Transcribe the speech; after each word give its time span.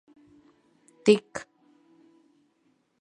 Tik 1.03 1.33